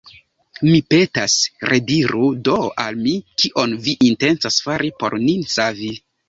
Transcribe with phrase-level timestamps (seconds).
[0.67, 1.35] Mi petas,
[1.71, 2.55] rediru do
[2.85, 3.13] al mi,
[3.43, 5.93] kion vi intencas fari por nin savi.